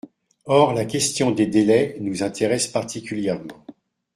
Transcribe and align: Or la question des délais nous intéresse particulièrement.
Or 0.45 0.73
la 0.73 0.85
question 0.85 1.29
des 1.29 1.45
délais 1.45 1.95
nous 1.99 2.23
intéresse 2.23 2.65
particulièrement. 2.65 3.63